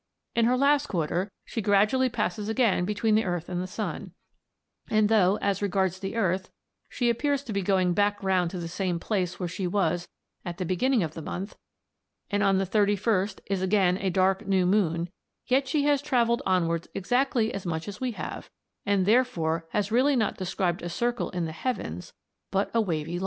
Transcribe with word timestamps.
In 0.35 0.45
her 0.45 0.57
last 0.57 0.87
quarter 0.87 1.29
she 1.45 1.61
gradually 1.61 2.09
passes 2.09 2.49
again 2.49 2.85
between 2.85 3.13
the 3.13 3.23
earth 3.23 3.47
and 3.49 3.61
the 3.61 3.67
sun; 3.67 4.13
and 4.89 5.09
though, 5.09 5.37
as 5.43 5.61
regards 5.61 5.99
the 5.99 6.15
earth, 6.15 6.49
she 6.89 7.07
appears 7.07 7.43
to 7.43 7.53
be 7.53 7.61
going 7.61 7.93
back 7.93 8.23
round 8.23 8.49
to 8.49 8.57
the 8.57 8.67
same 8.67 8.99
place 8.99 9.39
where 9.39 9.47
she 9.47 9.67
was 9.67 10.07
at 10.43 10.57
the 10.57 10.65
beginning 10.65 11.03
of 11.03 11.13
the 11.13 11.21
month, 11.21 11.55
and 12.31 12.41
on 12.41 12.57
the 12.57 12.65
31st 12.65 13.41
is 13.45 13.61
again 13.61 13.95
a 13.99 14.09
dark 14.09 14.47
new 14.47 14.65
moon, 14.65 15.07
yet 15.45 15.67
she 15.67 15.83
has 15.83 16.01
travelled 16.01 16.41
onwards 16.47 16.87
exactly 16.95 17.53
as 17.53 17.63
much 17.63 17.87
as 17.87 18.01
we 18.01 18.13
have, 18.13 18.49
and 18.87 19.05
therefore 19.05 19.67
has 19.69 19.91
really 19.91 20.15
not 20.15 20.35
described 20.35 20.81
a 20.81 20.89
circle 20.89 21.29
in 21.29 21.45
the 21.45 21.51
heavens 21.51 22.11
but 22.49 22.71
a 22.73 22.81
wavy 22.81 23.19
line. 23.19 23.19